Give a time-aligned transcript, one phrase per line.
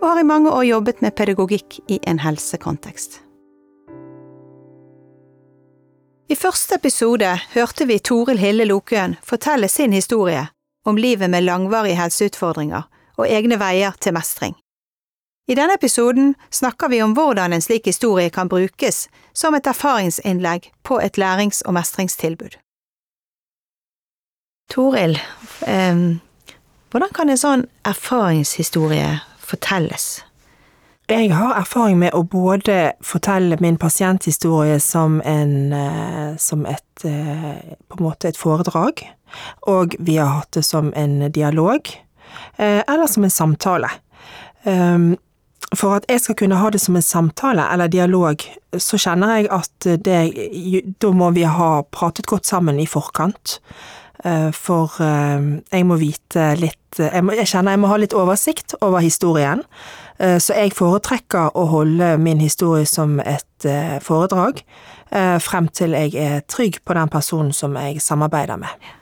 [0.00, 3.20] og har i mange år jobbet med pedagogikk i en helsekontekst.
[6.28, 10.48] I første episode hørte vi Toril Hille Lokøen fortelle sin historie
[10.86, 12.82] om livet med langvarige helseutfordringer
[13.16, 14.56] og egne veier til mestring.
[15.46, 20.72] I denne episoden snakker vi om hvordan en slik historie kan brukes som et erfaringsinnlegg
[20.82, 22.58] på et lærings- og mestringstilbud.
[24.70, 25.14] Toril,
[25.66, 26.18] eh,
[26.90, 30.24] hvordan kan en sånn erfaringshistorie fortelles?
[31.06, 37.76] Jeg har erfaring med å både fortelle min pasienthistorie som, en, eh, som et, eh,
[37.86, 39.04] på en måte et foredrag,
[39.68, 41.86] og vi har hatt det som en dialog,
[42.58, 43.90] eh, eller som en samtale.
[44.64, 45.16] Ehm,
[45.76, 49.48] for at jeg skal kunne ha det som en samtale eller dialog, så kjenner jeg
[49.50, 53.60] at det, da må vi ha pratet godt sammen i forkant.
[54.52, 59.04] For jeg må vite litt jeg, må, jeg kjenner jeg må ha litt oversikt over
[59.04, 59.62] historien.
[60.18, 64.62] Eh, så jeg foretrekker å holde min historie som et eh, foredrag,
[65.10, 68.92] eh, frem til jeg er trygg på den personen som jeg samarbeider med.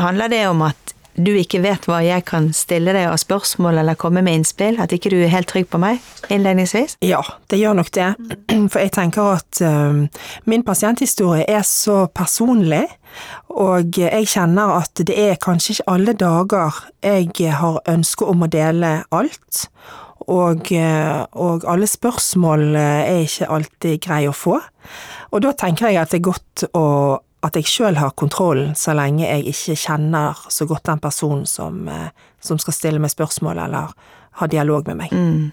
[0.00, 3.98] Handler det om at du ikke vet hva jeg kan stille deg av spørsmål eller
[3.98, 4.80] komme med innspill?
[4.82, 6.96] At ikke du er helt trygg på meg innledningsvis?
[7.04, 8.10] Ja, det gjør nok det.
[8.72, 10.04] For jeg tenker at um,
[10.50, 12.84] min pasienthistorie er så personlig,
[13.54, 18.50] og jeg kjenner at det er kanskje ikke alle dager jeg har ønske om å
[18.50, 19.66] dele alt.
[20.24, 24.56] Og, eh, og, alle spørsmål er ikke alltid greie å få.
[25.34, 26.86] Og da tenker jeg at det er godt å,
[27.44, 31.88] at jeg sjøl har kontrollen, så lenge jeg ikke kjenner så godt den personen som,
[31.88, 32.08] eh,
[32.40, 33.92] som skal stille meg spørsmål eller
[34.40, 35.12] ha dialog med meg.
[35.12, 35.52] Mm.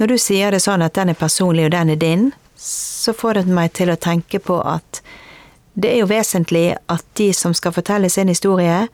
[0.00, 3.40] Når du sier det sånn at den er personlig og den er din, så får
[3.40, 5.02] det meg til å tenke på at
[5.74, 8.88] det er jo vesentlig at de som skal fortelle sin historie,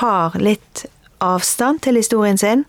[0.00, 0.84] har litt
[1.22, 2.64] avstand til historien sin,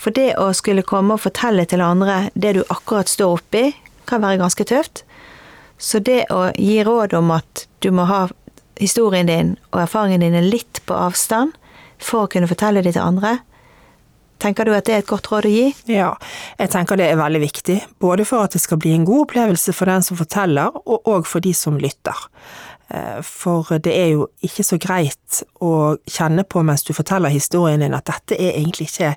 [0.00, 3.66] for det å skulle komme og fortelle til andre det du akkurat står oppi,
[4.08, 5.04] kan være ganske tøft.
[5.78, 8.26] Så det å gi råd om at du må ha
[8.80, 11.54] historien din og erfaringen din litt på avstand
[12.02, 13.38] for å kunne fortelle det til andre,
[14.42, 15.68] tenker du at det er et godt råd å gi?
[15.90, 16.10] Ja,
[16.58, 17.78] jeg tenker det er veldig viktig.
[18.02, 21.28] Både for at det skal bli en god opplevelse for den som forteller, og òg
[21.30, 22.26] for de som lytter.
[22.90, 27.80] Eh, for det er jo ikke så greit å kjenne på mens du forteller historien
[27.80, 29.14] din at dette er egentlig ikke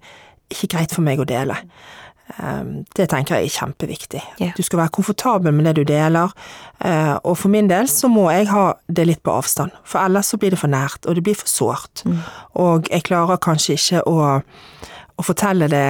[0.53, 1.57] ikke greit for meg å dele.
[2.35, 4.21] Ehm, det tenker jeg er kjempeviktig.
[4.41, 4.51] Yeah.
[4.57, 6.33] Du skal være komfortabel med det du deler,
[6.83, 10.33] eh, og for min del så må jeg ha det litt på avstand, for ellers
[10.33, 12.03] så blir det for nært, og det blir for sårt.
[12.05, 12.19] Mm.
[12.63, 14.19] Og jeg klarer kanskje ikke å,
[15.15, 15.87] å, fortelle det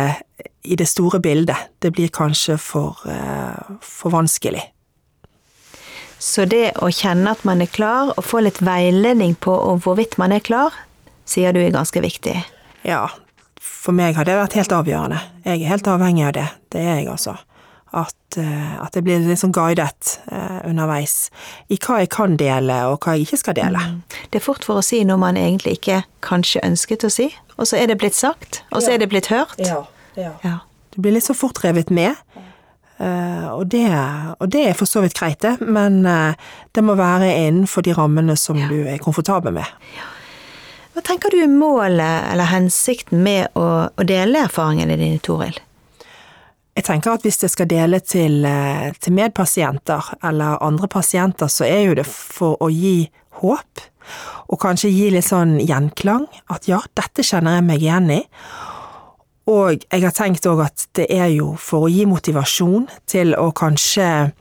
[0.63, 1.71] i det store bildet.
[1.81, 4.61] Det blir kanskje for, uh, for vanskelig.
[6.19, 10.35] Så det å kjenne at man er klar, og få litt veiledning på hvorvidt man
[10.35, 10.75] er klar,
[11.25, 12.35] sier du er ganske viktig?
[12.87, 13.07] Ja,
[13.67, 15.19] for meg har det vært helt avgjørende.
[15.45, 16.47] Jeg er helt avhengig av det.
[16.73, 17.37] Det er jeg, altså.
[17.95, 21.29] At, eh, at jeg blir litt sånn guidet eh, underveis
[21.71, 23.79] i hva jeg kan dele, og hva jeg ikke skal dele.
[23.79, 24.01] Mm.
[24.33, 27.69] Det er fort for å si noe man egentlig ikke kanskje ønsket å si, og
[27.69, 28.97] så er det blitt sagt, og så ja.
[28.97, 29.55] er det blitt hørt.
[29.63, 29.85] Ja,
[30.19, 30.33] ja.
[30.43, 30.57] ja.
[30.93, 32.19] Du blir litt så fort revet med.
[32.97, 33.85] Uh, og, det,
[34.41, 36.33] og, det, er for så vidt greit, det, men uh,
[36.73, 39.75] det må være innenfor de rammene som du er komfortabel med.
[39.93, 40.07] Ja.
[40.97, 45.59] Hva tenker du er målet eller hensikten med å, å dele erfaringene dine, Toril?
[46.73, 51.67] Jeg tenker at hvis det skal dele til, eh, til, medpasienter eller andre pasienter, så
[51.69, 53.11] er jo det for å gi
[53.43, 53.83] håp,
[54.49, 56.25] og kanskje gi litt sånn gjenklang.
[56.49, 58.19] At ja, dette kjenner jeg meg igjen i.
[59.53, 63.51] Og jeg har tenkt òg at det er jo for å gi motivasjon til å
[63.53, 64.31] kanskje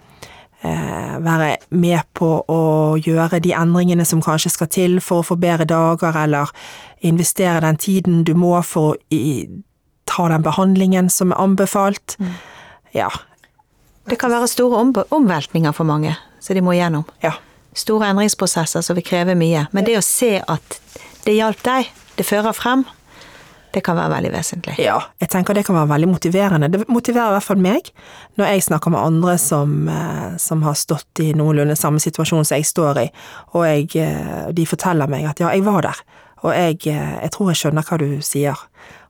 [1.23, 2.61] være med på å
[3.01, 6.53] gjøre de endringene som kanskje skal til for å få bedre dager, eller
[7.07, 9.23] investere den tiden du må for å
[10.07, 12.17] ta den behandlingen som er anbefalt.
[12.19, 12.37] Mm.
[12.95, 13.11] Ja.
[14.07, 17.07] Det kan være store om omveltninger for mange, som de må gjennom.
[17.25, 17.35] Ja.
[17.77, 19.67] Store endringsprosesser som vil kreve mye.
[19.77, 20.79] Men det å se at
[21.27, 22.87] det hjalp deg, det fører frem,
[23.77, 24.75] det kan være veldig vesentlig.
[24.81, 26.71] Ja, jeg tenker det kan være veldig motiverende.
[26.73, 27.91] Det motiverer i hvert fall meg
[28.41, 32.57] når jeg snakker med andre som, eh, som har stått i noenlunde samme situasjon som
[32.57, 33.07] jeg står i,
[33.53, 36.01] og jeg, eh, de forteller meg at ja, jeg var der,
[36.41, 38.63] og jeg, eh, jeg tror jeg skjønner hva du sier.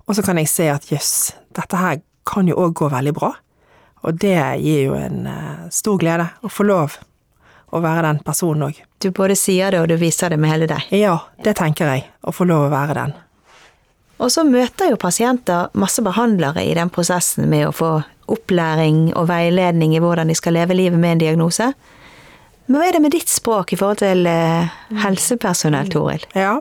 [0.09, 1.13] Og så kan jeg se at jøss,
[1.55, 3.31] dette her kan jo òg gå veldig bra.
[4.03, 5.29] Og det gir jo en
[5.71, 6.99] stor glede å få lov
[7.71, 8.83] å være den personen òg.
[9.03, 10.91] Du både sier det og du viser det med hele deg.
[10.95, 12.07] Ja, det tenker jeg.
[12.27, 13.17] Å få lov å være den.
[14.17, 17.91] Og så møter jo pasienter masse behandlere i den prosessen med å få
[18.33, 21.69] opplæring og veiledning i hvordan de skal leve livet med en diagnose.
[22.67, 24.73] Men hva er det med ditt språk i forhold til eh,
[25.05, 26.25] helsepersonell, Toril?
[26.35, 26.57] Ja,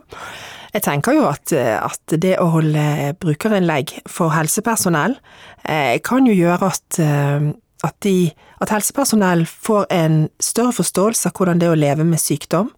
[0.75, 5.15] jeg tenker jo at, at det å holde brukerinnlegg for helsepersonell
[5.63, 7.47] eh, kan jo gjøre at, eh,
[7.87, 8.17] at, de,
[8.59, 12.73] at, helsepersonell får en større forståelse av hvordan det er å leve med sykdom,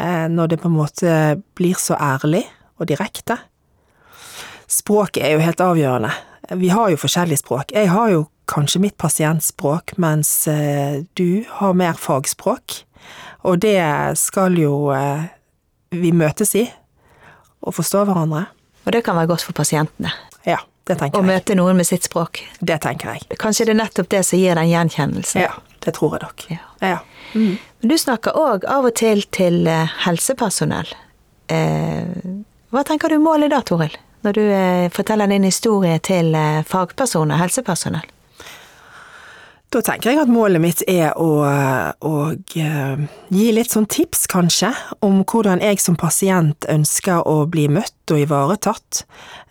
[0.00, 1.12] eh, når det på en måte
[1.60, 2.46] blir så ærlig
[2.80, 3.36] og direkte.
[4.68, 6.10] Språket er jo helt avgjørende.
[6.60, 7.72] Vi har jo forskjellige språk.
[7.72, 12.82] Jeg har jo kanskje mitt pasientspråk, mens eh, du har mer fagspråk.
[13.48, 13.80] Og det
[14.20, 15.28] skal jo eh,
[15.90, 16.66] vi møtes i,
[17.64, 18.46] og forstå hverandre.
[18.84, 20.12] Og det kan være godt for pasientene?
[20.48, 21.24] Ja, det tenker jeg.
[21.24, 22.42] Å møte noen med sitt språk?
[22.60, 23.38] Det tenker jeg.
[23.40, 25.44] Kanskje det er nettopp det som gir den gjenkjennelsen?
[25.44, 25.54] Ja,
[25.84, 26.44] det tror jeg nok.
[26.52, 26.60] Ja.
[26.84, 26.98] ja.
[27.34, 27.56] Mm.
[27.80, 30.92] Men du snakker òg av og til til eh, helsepersonell.
[31.52, 32.36] Eh,
[32.72, 33.96] hva tenker du målet da, Toril?
[34.26, 38.06] Når du eh, forteller din historie til eh, fagpersoner, helsepersonell?
[39.68, 44.70] Da tenker jeg at målet mitt er å, å, eh, gi litt sånn tips, kanskje,
[45.04, 49.02] om hvordan jeg som pasient ønsker å bli møtt og ivaretatt.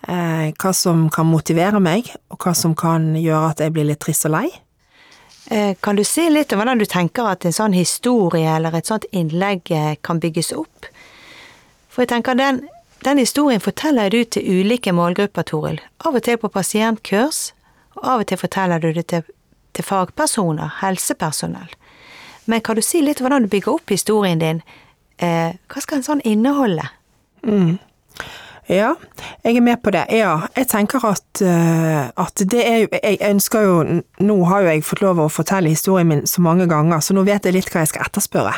[0.08, 4.26] Hva som kan motivere meg, og hva som kan gjøre at jeg blir litt trist
[4.30, 4.48] og lei.
[5.84, 9.06] Kan du si litt om hvordan du tenker at en sånn historie eller et sånt
[9.12, 9.68] innlegg
[10.06, 10.88] kan bygges opp?
[11.92, 12.64] For jeg tenker den
[13.06, 15.82] den historien forteller du til ulike målgrupper, Toril.
[16.06, 17.52] Av og til på pasientkurs,
[17.98, 19.28] og av og til forteller du det til,
[19.74, 21.74] til fagpersoner, helsepersonell.
[22.48, 24.64] Men kan du si litt hvordan du bygger opp historien din?
[25.18, 26.86] Eh, hva skal en sånn inneholde?
[27.44, 27.78] Mm.
[28.68, 28.96] Ja,
[29.46, 30.04] jeg er med på det.
[30.12, 33.76] Ja, jeg tenker at, uh, at det er jo Jeg ønsker jo
[34.20, 37.24] Nå har jo jeg fått lov å fortelle historien min så mange ganger, så nå
[37.24, 38.58] vet jeg litt hva jeg skal etterspørre.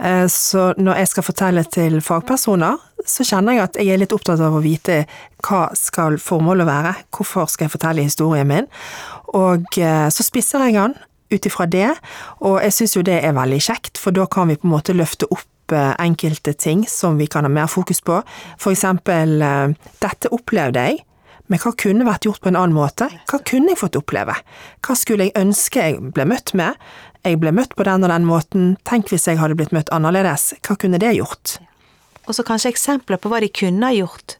[0.00, 4.14] Uh, så når jeg skal fortelle til fagpersoner, så kjenner jeg at jeg er litt
[4.14, 5.02] opptatt av å vite
[5.42, 8.68] hva skal formålet være, hvorfor skal jeg fortelle historien min,
[9.36, 10.98] og uh, så spisser jeg den
[11.32, 11.88] ut ifra det,
[12.44, 14.96] og jeg syns jo det er veldig kjekt, for da kan vi på en måte
[14.96, 18.18] løfte opp enkelte ting som vi kan ha mer fokus på.
[18.60, 19.72] For eksempel eh,
[20.02, 21.02] dette opplevde jeg,
[21.50, 23.08] men hva kunne vært gjort på en annen måte?
[23.28, 24.36] Hva kunne jeg fått oppleve?
[24.84, 26.78] Hva skulle jeg ønske jeg ble møtt med?
[27.26, 30.52] Jeg ble møtt på den og den måten, tenk hvis jeg hadde blitt møtt annerledes,
[30.64, 31.58] hva kunne det gjort?
[32.26, 34.36] Og så kanskje eksempler på hva de kunne ha gjort,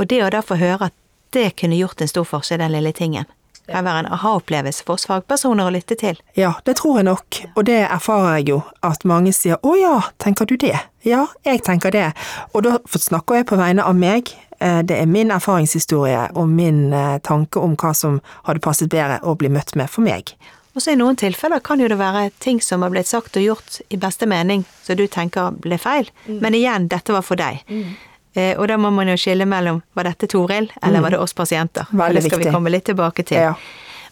[0.00, 0.96] og det å da få høre at
[1.32, 3.24] det kunne gjort en stor forskjell, den lille tingen
[3.62, 6.16] Det kan være en aha-opplevelse for oss fagpersoner å lytte til.
[6.34, 10.00] Ja, det tror jeg nok, og det erfarer jeg jo, at mange sier å ja,
[10.18, 10.74] tenker du det?
[11.06, 12.08] Ja, jeg tenker det,
[12.52, 14.34] og da snakker jeg på vegne av meg.
[14.58, 18.18] Eh, det er min erfaringshistorie og min eh, tanke om hva som
[18.48, 20.34] hadde passet bedre å bli møtt med for meg.
[20.72, 23.44] Og så i noen tilfeller kan jo det være ting som har blitt sagt og
[23.44, 26.38] gjort i beste mening, som du tenker ble feil, mm.
[26.40, 27.60] men igjen, dette var for deg.
[27.68, 27.92] Mm.
[28.32, 31.04] Eh, og da må man jo skille mellom var dette Toril, eller mm.
[31.04, 31.90] var det oss pasienter?
[31.90, 32.48] Veldig det skal viktig.
[32.48, 33.42] vi komme litt tilbake til.
[33.50, 33.52] Ja.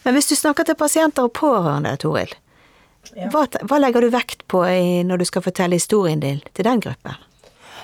[0.05, 2.29] Men hvis du snakker til pasienter og pårørende, Toril,
[3.15, 3.31] ja.
[3.33, 6.85] hva, hva, legger du vekt på i, når du skal fortelle historien din til den
[6.85, 7.17] gruppen?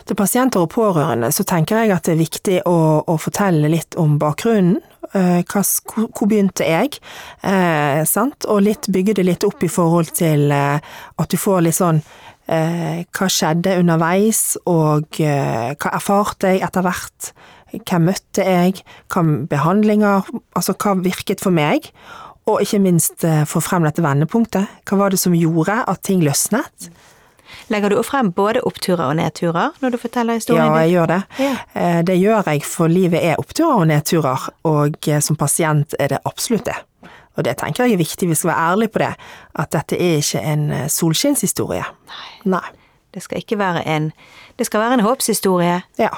[0.07, 3.97] Til pasienter og pårørende så tenker jeg at det er viktig å, å fortelle litt
[3.99, 4.77] om bakgrunnen.
[5.11, 5.63] Eh, hva,
[6.05, 6.99] hvor begynte jeg?
[7.43, 7.99] Eh,
[8.47, 12.01] og litt, bygge det litt opp i forhold til eh, at du får litt sånn
[12.47, 17.33] hva skjedde underveis, og hva erfarte jeg etter hvert?
[17.73, 18.77] Hvem møtte jeg?
[19.11, 21.89] Hva behandlinger Altså, hva virket for meg?
[22.47, 24.79] Og ikke minst få frem dette vendepunktet.
[24.87, 26.87] Hva var det som gjorde at ting løsnet?
[27.73, 30.65] Legger du frem både oppturer og nedturer når du forteller historien?
[30.65, 31.21] Ja, jeg gjør det.
[31.43, 31.53] Ja.
[31.73, 36.15] Eh, det gjør jeg, for livet er oppturer og nedturer, og eh, som pasient er
[36.15, 36.77] det absolutt det.
[37.37, 39.11] Og det tenker jeg er viktig, vi skal være ærlige på det,
[39.61, 41.85] at dette er ikke en eh, solskinnshistorie.
[42.09, 42.27] Nei.
[42.57, 42.65] Nei.
[43.13, 44.11] Det skal ikke være en
[44.57, 45.81] Det skal være en håpshistorie.
[46.01, 46.09] Ja.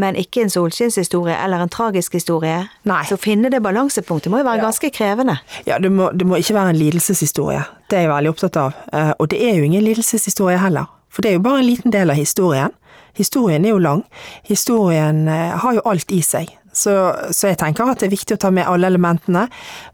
[0.00, 2.62] Men ikke en solskinnshistorie eller en tragisk historie.
[2.88, 3.02] Nei.
[3.08, 4.68] Så å finne det balansepunktet må jo være ja.
[4.70, 5.36] ganske krevende.
[5.68, 7.64] Ja, det må, det må, ikke være en lidelseshistorie.
[7.90, 8.78] Det er jeg veldig opptatt av.
[8.92, 10.88] Eh, og det er jo ingen lidelseshistorie heller.
[11.12, 12.72] For det er jo bare en liten del av historien.
[13.18, 14.02] Historien er jo lang.
[14.48, 16.48] Historien eh, har jo alt i seg.
[16.72, 16.94] Så,
[17.30, 19.44] så, jeg tenker at det er viktig å ta med alle elementene,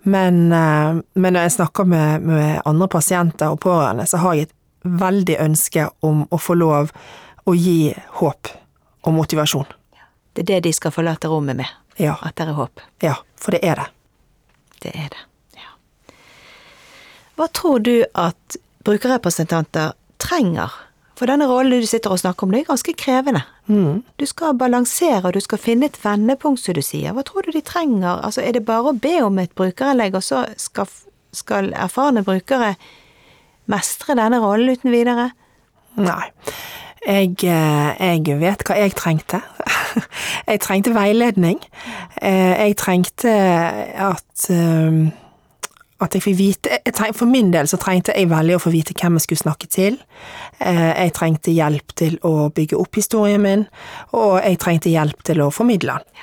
[0.07, 4.47] men, eh, men når jeg snakker med, med, andre pasienter og pårørende, så har jeg
[4.47, 4.55] et
[5.02, 6.95] veldig ønske om å få lov
[7.50, 7.90] å gi
[8.21, 8.52] håp
[9.02, 9.67] og motivasjon.
[10.38, 12.14] Det er det de skal forlate rommet med, ja.
[12.23, 12.83] at det er håp.
[13.02, 13.87] Ja, for det er det.
[14.85, 15.25] Det er det,
[15.59, 15.73] ja.
[17.38, 20.85] Hva tror du at brukerrepresentanter trenger
[21.18, 23.40] for denne rollen du sitter og snakker om, det er ganske krevende.
[23.66, 24.04] Mm.
[24.23, 27.11] Du skal balansere, og du skal finne et vendepunkt, som du sier.
[27.11, 28.21] Hva tror du de trenger?
[28.23, 30.87] Altså, er det bare å be om et brukerinnlegg, og så skal
[31.33, 32.75] skal erfarne brukere
[33.68, 35.30] mestre denne rollen uten videre?
[35.99, 36.30] Nei.
[37.07, 39.40] Jeg, eh, jeg, vet hva jeg trengte.
[40.49, 41.59] Jeg trengte veiledning.
[42.23, 45.09] Eh, jeg trengte at eh,
[45.99, 48.95] at jeg fikk vite treng, For min del så trengte jeg veldig å få vite
[48.95, 49.97] hvem jeg skulle snakke til.
[50.62, 53.64] Jeg trengte hjelp til å bygge opp historien min,
[54.14, 56.23] og jeg trengte hjelp til å formidle den.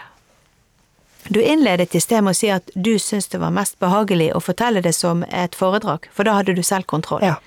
[1.28, 4.40] Du innledet i sted med å si at du syntes det var mest behagelig å
[4.44, 7.26] fortelle det som et foredrag, for da hadde du selv kontroll.
[7.26, 7.40] Ja.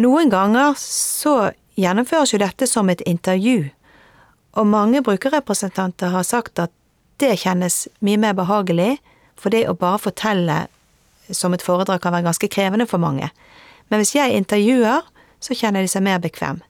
[0.00, 3.70] Noen ganger så gjennomføres jo dette som et intervju,
[4.52, 6.72] og mange brukerrepresentanter har sagt at
[7.22, 8.98] det kjennes mye mer behagelig,
[9.38, 10.58] for det å bare fortelle
[11.32, 13.30] som et foredrag kan være ganske krevende for mange.
[13.88, 15.06] Men hvis jeg intervjuer,
[15.42, 16.60] så kjenner de seg mer bekvem.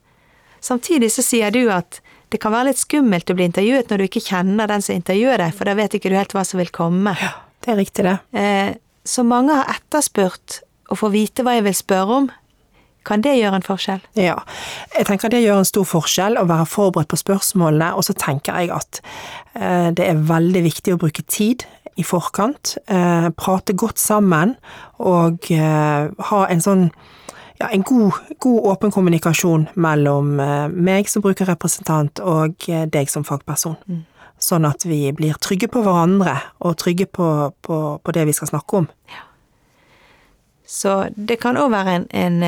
[0.63, 1.99] Samtidig så sier du at
[2.33, 5.43] det kan være litt skummelt å bli intervjuet når du ikke kjenner den som intervjuer
[5.43, 7.13] deg, for da vet ikke du helt hva som vil komme.
[7.21, 8.17] Ja, det er riktig, det.
[8.39, 8.71] Eh,
[9.05, 12.31] så mange har etterspurt å få vite hva jeg vil spørre om,
[13.07, 14.03] kan det gjøre en forskjell?
[14.19, 14.39] Ja,
[14.97, 18.61] jeg tenker det gjør en stor forskjell å være forberedt på spørsmålene, og så tenker
[18.61, 19.01] jeg at
[19.59, 21.67] eh, det er veldig viktig å bruke tid
[21.99, 22.77] i forkant.
[22.87, 24.57] Eh, prate godt sammen
[25.03, 26.87] og eh, ha en sånn
[27.61, 30.33] ja, en god, god, åpen kommunikasjon mellom
[30.73, 33.77] meg som brukerrepresentant og deg som fagperson.
[33.87, 34.01] Mm.
[34.43, 37.29] Sånn at vi blir trygge på hverandre og trygge på,
[37.63, 38.89] på, på det vi skal snakke om.
[39.13, 39.29] Ja.
[40.73, 42.43] Så det kan òg være en, en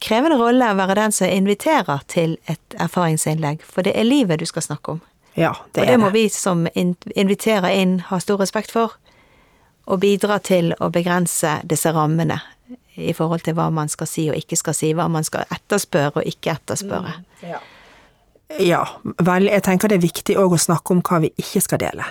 [0.00, 4.46] krevende rolle å være den som inviterer til et erfaringsinnlegg, for det er livet du
[4.48, 5.00] skal snakke om.
[5.38, 8.96] Ja, det og det må vi som inviterer inn, ha stor respekt for,
[9.90, 12.40] og bidra til å begrense disse rammene
[13.00, 16.20] i forhold til hva man skal si og ikke skal si, hva man skal etterspørre
[16.20, 17.14] og ikke etterspørre.
[17.20, 17.60] Mm, ja.
[18.60, 18.82] ja,
[19.26, 22.06] vel, jeg tenker det er viktig òg å snakke om hva vi ikke skal dele.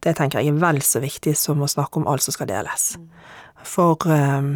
[0.00, 2.94] Det tenker jeg er vel så viktig som å snakke om alt som skal deles.
[2.96, 3.08] Mm.
[3.68, 4.54] For um,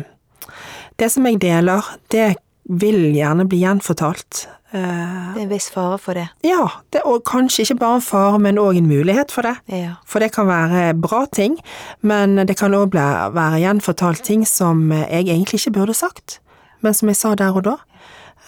[1.01, 2.29] det som jeg deler, det
[2.65, 4.47] vil gjerne bli gjenfortalt.
[4.75, 6.25] Det er en viss fare for det?
[6.43, 9.55] Ja, det, og kanskje ikke bare en fare, men òg en mulighet for det.
[9.71, 9.93] Ja.
[10.09, 11.61] For det kan være bra ting,
[12.03, 16.41] men det kan òg være gjenfortalt ting som jeg egentlig ikke burde sagt,
[16.83, 17.77] men som jeg sa der og da.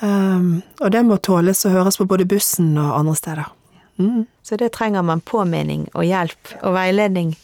[0.02, 3.52] Um, og det må tåles å høres på både bussen og andre steder.
[4.02, 4.26] Mm.
[4.42, 7.37] Så det trenger man påminning og hjelp og veiledning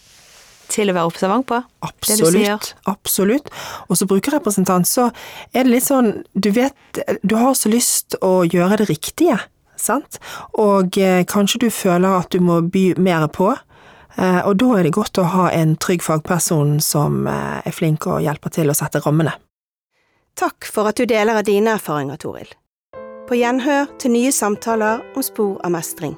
[0.73, 1.59] til å være observant på?
[1.87, 2.73] Absolutt.
[2.91, 3.51] Absolutt.
[3.89, 5.09] Og som brukerrepresentant så
[5.53, 6.77] er det litt sånn Du vet,
[7.23, 9.39] du har så lyst å gjøre det riktige,
[9.77, 10.19] sant?
[10.61, 13.53] Og eh, kanskje du føler at du må by mer på.
[14.17, 18.09] Eh, og da er det godt å ha en trygg fagperson som eh, er flink
[18.09, 19.37] og hjelper til å sette rammene.
[20.39, 22.53] Takk for at du deler av dine erfaringer, Toril.
[23.29, 26.17] På gjenhør til nye samtaler om spor av mestring.